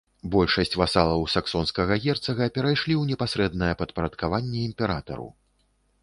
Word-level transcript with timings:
Большасць 0.35 0.71
васалаў 0.81 1.25
саксонскага 1.33 1.97
герцага 2.05 2.47
перайшлі 2.55 2.93
ў 3.01 3.11
непасрэднае 3.11 3.69
падпарадкаванне 3.83 4.59
імператару. 4.71 5.27